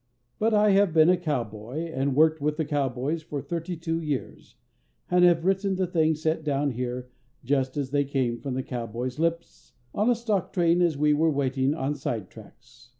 [0.39, 4.55] But I have been a cowboy and worked with the cowboys for thirty two years,
[5.11, 7.11] and have written the things set down here
[7.43, 11.29] just as they came from the cowboys' lips on a stock train as we were
[11.29, 12.89] waiting on sidetracks.